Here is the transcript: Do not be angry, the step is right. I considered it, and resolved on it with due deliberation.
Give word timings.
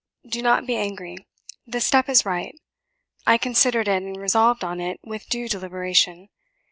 Do 0.27 0.41
not 0.41 0.65
be 0.65 0.75
angry, 0.77 1.27
the 1.67 1.79
step 1.79 2.09
is 2.09 2.25
right. 2.25 2.55
I 3.27 3.37
considered 3.37 3.87
it, 3.87 4.01
and 4.01 4.17
resolved 4.17 4.63
on 4.63 4.79
it 4.81 4.99
with 5.03 5.29
due 5.29 5.47
deliberation. 5.47 6.29